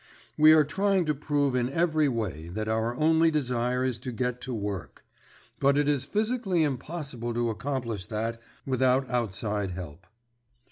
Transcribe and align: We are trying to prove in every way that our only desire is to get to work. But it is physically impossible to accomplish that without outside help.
We 0.35 0.51
are 0.53 0.63
trying 0.63 1.05
to 1.05 1.13
prove 1.13 1.53
in 1.53 1.69
every 1.69 2.09
way 2.09 2.47
that 2.53 2.67
our 2.67 2.95
only 2.95 3.29
desire 3.29 3.85
is 3.85 3.99
to 3.99 4.11
get 4.11 4.41
to 4.41 4.51
work. 4.51 5.05
But 5.59 5.77
it 5.77 5.87
is 5.87 6.05
physically 6.05 6.63
impossible 6.63 7.35
to 7.35 7.51
accomplish 7.51 8.07
that 8.07 8.41
without 8.65 9.07
outside 9.11 9.73
help. 9.73 10.07